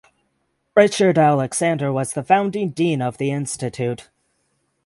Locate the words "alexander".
1.19-1.93